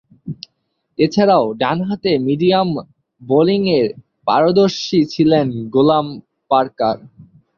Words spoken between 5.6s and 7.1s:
Ghulam Parker.